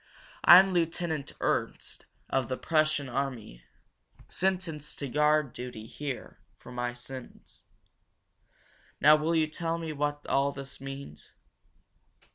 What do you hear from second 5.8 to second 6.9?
here for